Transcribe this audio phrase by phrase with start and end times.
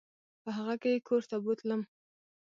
[0.43, 1.81] په هغه کې یې کور ته بوتلم.